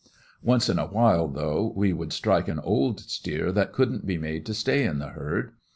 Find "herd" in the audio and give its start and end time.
5.09-5.51